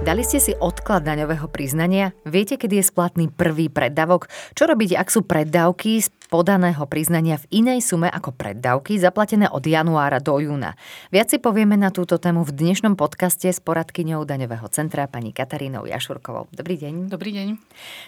[0.00, 2.16] Dali ste si odklad daňového priznania?
[2.24, 4.32] Viete, kedy je splatný prvý preddavok?
[4.56, 6.00] Čo robiť, ak sú preddavky
[6.30, 10.78] podaného priznania v inej sume ako preddavky zaplatené od januára do júna.
[11.10, 15.90] Viac si povieme na túto tému v dnešnom podcaste s poradkyňou daňového centra pani Katarínou
[15.90, 16.46] Jašurkovou.
[16.54, 17.10] Dobrý deň.
[17.10, 17.48] Dobrý deň.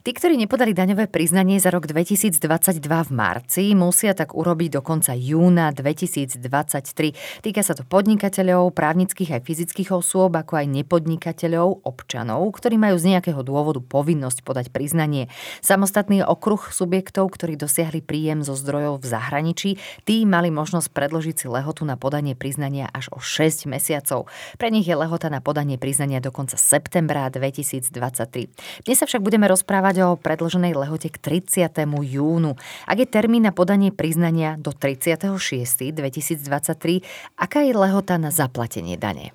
[0.00, 2.40] Tí, ktorí nepodali daňové priznanie za rok 2022
[2.80, 7.44] v marci, musia tak urobiť do konca júna 2023.
[7.44, 13.16] Týka sa to podnikateľov, právnických aj fyzických osôb, ako aj nepodnikateľov, občanov, ktorí majú z
[13.16, 15.28] nejakého dôvodu povinnosť podať priznanie.
[15.60, 19.70] Samostatný okruh subjektov, ktorí dosiahli príjem zo zdrojov v zahraničí,
[20.06, 24.30] tí mali možnosť predložiť si lehotu na podanie priznania až o 6 mesiacov.
[24.56, 28.86] Pre nich je lehota na podanie priznania do konca septembra 2023.
[28.86, 31.66] Dnes sa však budeme rozprávať o predloženej lehote k 30.
[32.06, 32.54] júnu.
[32.86, 35.96] Ak je termín na podanie priznania do 36.
[35.96, 37.02] 2023,
[37.36, 39.32] aká je lehota na zaplatenie dane?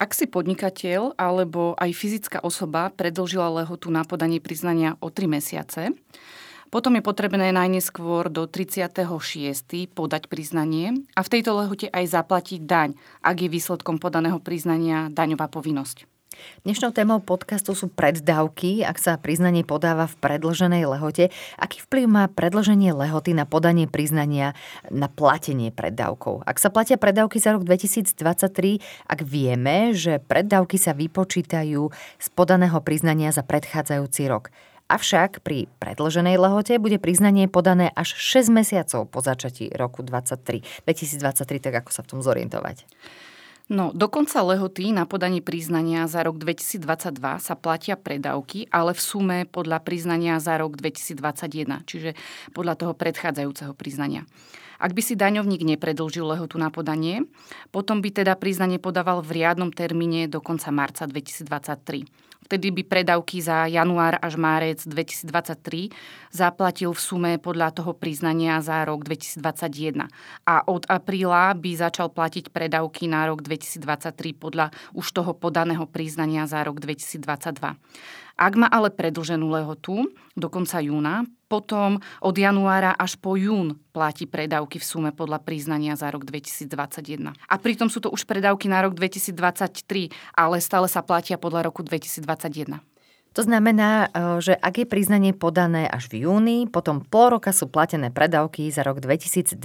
[0.00, 5.92] Ak si podnikateľ alebo aj fyzická osoba predlžila lehotu na podanie priznania o 3 mesiace,
[6.72, 8.96] potom je potrebné najneskôr do 36.
[9.92, 15.52] podať priznanie a v tejto lehote aj zaplatiť daň, ak je výsledkom podaného priznania daňová
[15.52, 16.08] povinnosť.
[16.60, 18.84] Dnešnou témou podcastu sú preddávky.
[18.84, 24.52] Ak sa priznanie podáva v predloženej lehote, aký vplyv má predloženie lehoty na podanie priznania
[24.92, 26.44] na platenie preddávkov?
[26.44, 28.76] Ak sa platia preddávky za rok 2023,
[29.08, 31.88] ak vieme, že preddávky sa vypočítajú
[32.20, 34.52] z podaného priznania za predchádzajúci rok,
[34.90, 41.62] Avšak pri predloženej lehote bude priznanie podané až 6 mesiacov po začatí roku 2023, 2023,
[41.62, 42.90] tak ako sa v tom zorientovať.
[43.70, 49.00] No, do konca lehoty na podanie priznania za rok 2022 sa platia predávky, ale v
[49.00, 52.18] sume podľa priznania za rok 2021, čiže
[52.50, 54.26] podľa toho predchádzajúceho priznania.
[54.82, 57.30] Ak by si daňovník nepredlžil lehotu na podanie,
[57.70, 63.38] potom by teda priznanie podával v riadnom termíne do konca marca 2023 vtedy by predavky
[63.42, 65.90] za január až márec 2023
[66.34, 70.06] zaplatil v sume podľa toho priznania za rok 2021.
[70.46, 76.46] A od apríla by začal platiť predavky na rok 2023 podľa už toho podaného priznania
[76.50, 77.78] za rok 2022.
[78.40, 84.30] Ak má ale predlženú lehotu do konca júna, potom od januára až po jún platí
[84.30, 87.34] predávky v sume podľa priznania za rok 2021.
[87.34, 91.82] A pritom sú to už predávky na rok 2023, ale stále sa platia podľa roku
[91.82, 92.78] 2021.
[93.30, 97.70] To znamená, e, že ak je priznanie podané až v júni, potom pol roka sú
[97.70, 99.58] platené predávky za rok 2023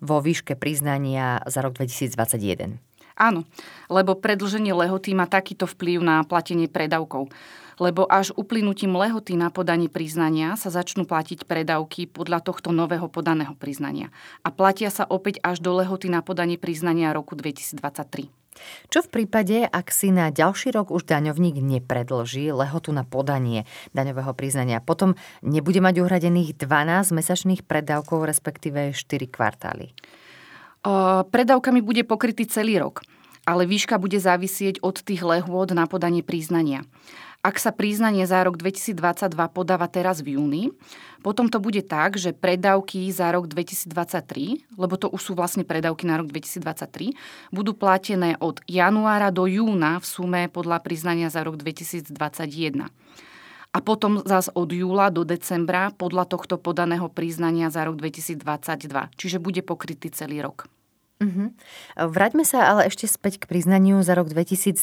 [0.00, 2.80] vo výške priznania za rok 2021.
[3.14, 3.46] Áno,
[3.86, 7.30] lebo predlženie lehoty má takýto vplyv na platenie predavkov
[7.78, 13.56] lebo až uplynutím lehoty na podanie priznania sa začnú platiť predávky podľa tohto nového podaného
[13.58, 14.10] priznania.
[14.46, 18.30] A platia sa opäť až do lehoty na podanie priznania roku 2023.
[18.86, 23.66] Čo v prípade, ak si na ďalší rok už daňovník nepredlží lehotu na podanie
[23.98, 24.78] daňového priznania?
[24.78, 29.90] Potom nebude mať uhradených 12 mesačných predávkov, respektíve 4 kvartály.
[31.26, 33.02] Predávkami bude pokrytý celý rok,
[33.42, 36.86] ale výška bude závisieť od tých lehôd na podanie priznania.
[37.44, 40.72] Ak sa priznanie za rok 2022 podáva teraz v júni,
[41.20, 46.08] potom to bude tak, že predávky za rok 2023, lebo to už sú vlastne predávky
[46.08, 47.12] na rok 2023,
[47.52, 52.16] budú platené od januára do júna v sume podľa priznania za rok 2021
[53.74, 58.40] a potom zás od júla do decembra podľa tohto podaného priznania za rok 2022.
[59.18, 60.70] Čiže bude pokrytý celý rok.
[61.22, 61.54] Uh-huh.
[61.94, 64.82] Vráťme sa ale ešte späť k priznaniu za rok 2022,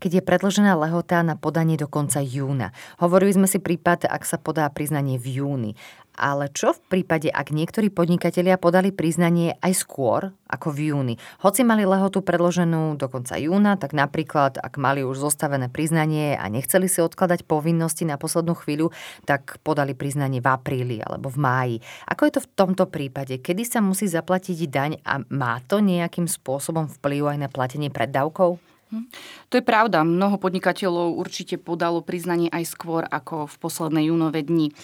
[0.00, 2.72] keď je predložená lehota na podanie do konca júna.
[2.96, 5.72] Hovorili sme si prípad, ak sa podá priznanie v júni.
[6.14, 11.14] Ale čo v prípade, ak niektorí podnikatelia podali priznanie aj skôr ako v júni?
[11.40, 16.44] Hoci mali lehotu predloženú do konca júna, tak napríklad, ak mali už zostavené priznanie a
[16.50, 18.90] nechceli si odkladať povinnosti na poslednú chvíľu,
[19.24, 21.76] tak podali priznanie v apríli alebo v máji.
[22.10, 23.38] Ako je to v tomto prípade?
[23.38, 28.58] Kedy sa musí zaplatiť daň a má to nejakým spôsobom vplyv aj na platenie preddavkov?
[28.90, 29.06] Hm.
[29.50, 30.02] To je pravda.
[30.02, 34.74] Mnoho podnikateľov určite podalo priznanie aj skôr ako v poslednej júnové dni.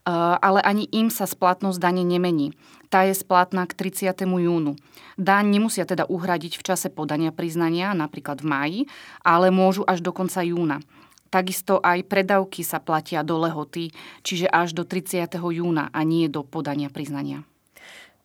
[0.00, 2.56] Eh, ale ani im sa splatnosť dane nemení.
[2.88, 4.40] Tá je splatná k 30.
[4.40, 4.80] júnu.
[5.20, 8.80] Daň nemusia teda uhradiť v čase podania priznania, napríklad v máji,
[9.20, 10.80] ale môžu až do konca júna.
[11.28, 13.92] Takisto aj predavky sa platia do lehoty,
[14.24, 15.30] čiže až do 30.
[15.36, 17.44] júna a nie do podania priznania.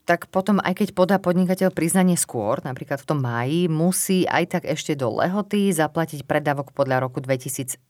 [0.05, 4.63] Tak potom aj keď podá podnikateľ priznanie skôr, napríklad v tom máji, musí aj tak
[4.69, 7.89] ešte do lehoty zaplatiť predávok podľa roku 2021.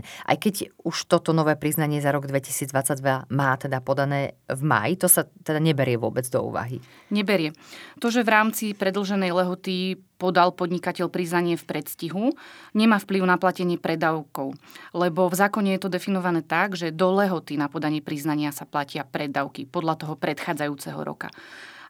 [0.00, 5.12] Aj keď už toto nové priznanie za rok 2022 má teda podané v máji, to
[5.12, 6.80] sa teda neberie vôbec do úvahy.
[7.12, 7.52] Neberie.
[8.00, 12.24] To, že v rámci predlženej lehoty podal podnikateľ priznanie v predstihu,
[12.72, 14.56] nemá vplyv na platenie predávkov.
[14.96, 19.04] Lebo v zákone je to definované tak, že do lehoty na podanie priznania sa platia
[19.04, 21.28] predávky podľa toho predchádzajúceho roka.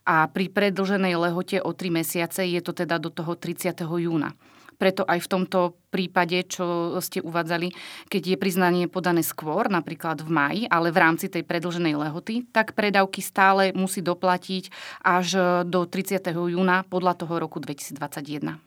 [0.06, 3.74] A pri predlženej lehote o 3 mesiace je to teda do toho 30.
[3.82, 4.38] júna.
[4.76, 7.72] Preto aj v tomto prípade, čo ste uvádzali,
[8.12, 12.76] keď je priznanie podané skôr, napríklad v maji, ale v rámci tej predlženej lehoty, tak
[12.76, 14.68] predávky stále musí doplatiť
[15.00, 15.26] až
[15.64, 16.20] do 30.
[16.32, 18.60] júna podľa toho roku 2021.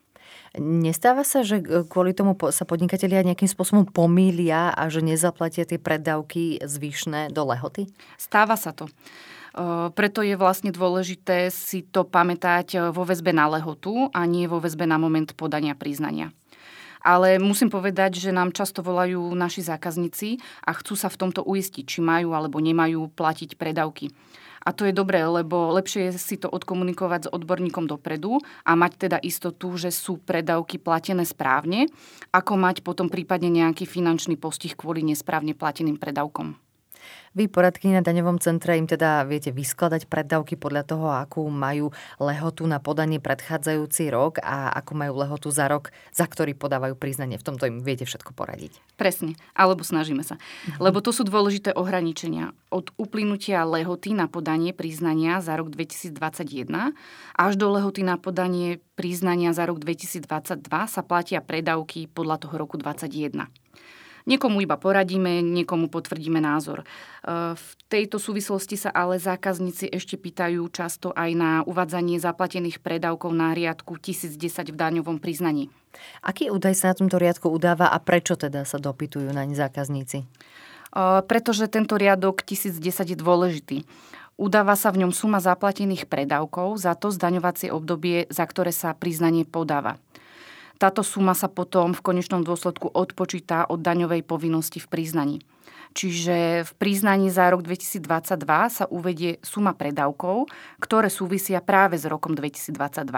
[0.57, 6.57] Nestáva sa, že kvôli tomu sa podnikatelia nejakým spôsobom pomýlia a že nezaplatia tie predávky
[6.65, 7.85] zvyšné do lehoty?
[8.17, 8.89] Stáva sa to.
[9.91, 14.87] Preto je vlastne dôležité si to pamätať vo väzbe na lehotu a nie vo väzbe
[14.87, 16.31] na moment podania priznania.
[17.03, 21.83] Ale musím povedať, že nám často volajú naši zákazníci a chcú sa v tomto uistiť,
[21.83, 24.11] či majú alebo nemajú platiť predávky.
[24.63, 29.07] A to je dobré, lebo lepšie je si to odkomunikovať s odborníkom dopredu a mať
[29.07, 31.87] teda istotu, že sú predávky platené správne,
[32.35, 36.68] ako mať potom prípadne nejaký finančný postih kvôli nesprávne plateným predávkom.
[37.37, 42.65] Vy, poradky na daňovom centre, im teda viete vyskladať preddavky podľa toho, akú majú lehotu
[42.65, 47.37] na podanie predchádzajúci rok a akú majú lehotu za rok, za ktorý podávajú priznanie.
[47.37, 48.81] V tomto im viete všetko poradiť.
[48.97, 50.35] Presne, alebo snažíme sa.
[50.35, 50.81] Mhm.
[50.81, 52.51] Lebo to sú dôležité ohraničenia.
[52.73, 56.97] Od uplynutia lehoty na podanie priznania za rok 2021
[57.37, 62.75] až do lehoty na podanie priznania za rok 2022 sa platia predávky podľa toho roku
[62.75, 63.47] 2021.
[64.27, 66.83] Niekomu iba poradíme, niekomu potvrdíme názor.
[66.83, 66.85] E,
[67.55, 73.55] v tejto súvislosti sa ale zákazníci ešte pýtajú často aj na uvádzanie zaplatených predávkov na
[73.55, 75.71] riadku 1010 v daňovom priznaní.
[76.21, 80.23] Aký údaj sa na tomto riadku udáva a prečo teda sa dopytujú na ne zákazníci?
[80.23, 80.25] E,
[81.23, 82.81] pretože tento riadok 1010
[83.13, 83.77] je dôležitý.
[84.39, 89.43] Udáva sa v ňom suma zaplatených predávkov za to zdaňovacie obdobie, za ktoré sa priznanie
[89.43, 89.99] podáva.
[90.79, 95.37] Táto suma sa potom v konečnom dôsledku odpočítá od daňovej povinnosti v priznaní.
[95.91, 97.99] Čiže v priznaní za rok 2022
[98.71, 100.47] sa uvedie suma predávkov,
[100.79, 103.11] ktoré súvisia práve s rokom 2022.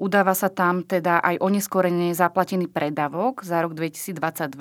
[0.00, 4.58] Udáva sa tam teda aj oneskorene zaplatený predávok za rok 2022,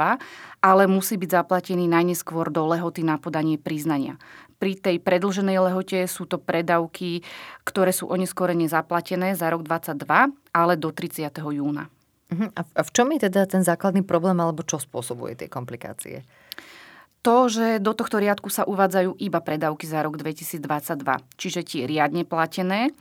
[0.62, 4.22] ale musí byť zaplatený najneskôr do lehoty na podanie priznania.
[4.62, 7.24] Pri tej predlženej lehote sú to predávky,
[7.66, 11.32] ktoré sú oneskorene zaplatené za rok 2022, ale do 30.
[11.32, 11.90] júna.
[12.30, 12.50] Uh-huh.
[12.54, 16.22] A v čom je teda ten základný problém, alebo čo spôsobuje tie komplikácie?
[17.20, 21.04] To, že do tohto riadku sa uvádzajú iba predávky za rok 2022,
[21.36, 22.92] čiže tie riadne platené e,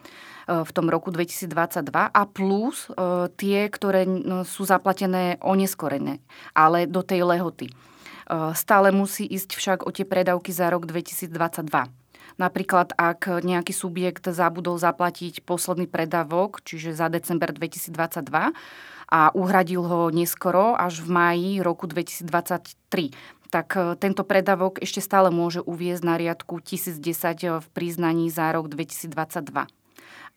[0.50, 4.10] v tom roku 2022 a plus e, tie, ktoré
[4.42, 6.18] sú zaplatené oneskorené,
[6.50, 7.70] ale do tej lehoty.
[7.70, 7.74] E,
[8.58, 11.70] stále musí ísť však o tie predávky za rok 2022.
[12.38, 18.54] Napríklad, ak nejaký subjekt zabudol zaplatiť posledný predávok, čiže za december 2022,
[19.08, 23.16] a uhradil ho neskoro až v máji roku 2023
[23.48, 28.68] tak e, tento predavok ešte stále môže uviezť na riadku 1010 v priznaní za rok
[28.68, 29.77] 2022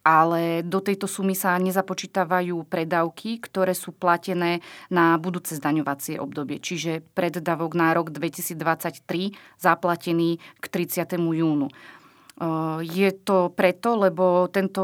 [0.01, 7.05] ale do tejto sumy sa nezapočítavajú predávky, ktoré sú platené na budúce zdaňovacie obdobie, čiže
[7.13, 11.17] preddavok na rok 2023 zaplatený k 30.
[11.17, 11.69] júnu.
[12.81, 14.81] Je to preto, lebo tento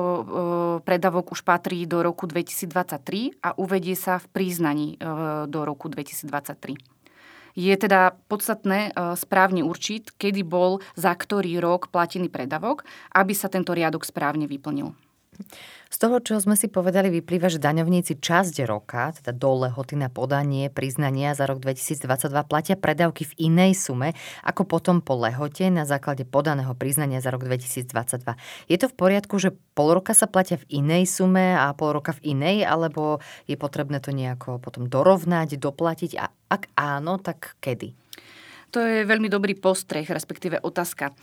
[0.86, 5.02] predavok už patrí do roku 2023 a uvedie sa v príznaní
[5.50, 6.78] do roku 2023.
[7.58, 12.86] Je teda podstatné správne určiť, kedy bol za ktorý rok platený predavok,
[13.18, 14.94] aby sa tento riadok správne vyplnil.
[15.88, 20.12] Z toho, čo sme si povedali, vyplýva, že daňovníci časť roka, teda do lehoty na
[20.12, 24.12] podanie priznania za rok 2022 platia predávky v inej sume,
[24.44, 27.88] ako potom po lehote na základe podaného priznania za rok 2022.
[28.68, 32.12] Je to v poriadku, že pol roka sa platia v inej sume a pol roka
[32.20, 37.96] v inej, alebo je potrebné to nejako potom dorovnať, doplatiť a ak áno, tak kedy?
[38.76, 41.16] To je veľmi dobrý postreh, respektíve otázka.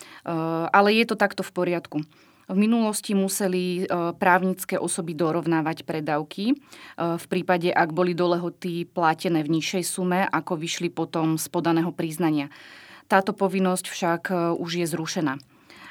[0.72, 2.00] Ale je to takto v poriadku.
[2.44, 6.54] V minulosti museli e, právnické osoby dorovnávať predávky e,
[7.16, 11.88] v prípade, ak boli do lehoty platené v nižšej sume, ako vyšli potom z podaného
[11.88, 12.52] priznania.
[13.08, 15.40] Táto povinnosť však e, už je zrušená.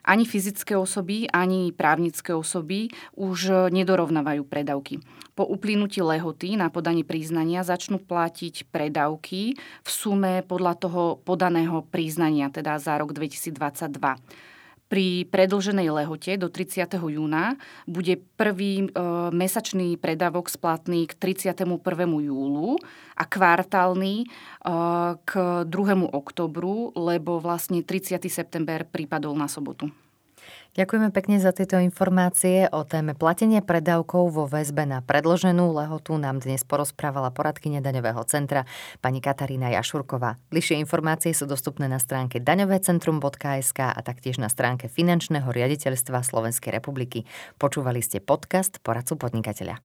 [0.03, 4.99] Ani fyzické osoby, ani právnické osoby už nedorovnávajú predávky.
[5.31, 12.51] Po uplynutí lehoty na podanie priznania začnú platiť predávky v sume podľa toho podaného priznania,
[12.51, 14.51] teda za rok 2022
[14.93, 16.85] pri predlženej lehote do 30.
[17.01, 17.57] júna
[17.89, 18.87] bude prvý e,
[19.33, 21.65] mesačný predávok splatný k 31.
[22.21, 22.77] júlu
[23.17, 24.25] a kvartálny e,
[25.17, 25.31] k
[25.65, 26.13] 2.
[26.13, 28.21] oktobru, lebo vlastne 30.
[28.29, 29.89] september prípadol na sobotu.
[30.73, 36.17] Ďakujeme pekne za tieto informácie o téme platenia predávkov vo väzbe na predloženú lehotu.
[36.17, 38.65] Nám dnes porozprávala poradkynia daňového centra
[38.97, 40.41] pani Katarína Jašurková.
[40.49, 47.29] Bližšie informácie sú dostupné na stránke daňovécentrum.sk a taktiež na stránke finančného riaditeľstva Slovenskej republiky.
[47.61, 49.77] Počúvali ste podcast Poradcu podnikateľa.